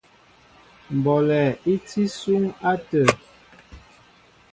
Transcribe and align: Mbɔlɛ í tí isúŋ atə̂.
Mbɔlɛ 0.97 1.39
í 1.73 1.75
tí 1.87 2.01
isúŋ 2.07 2.43
atə̂. 2.71 3.03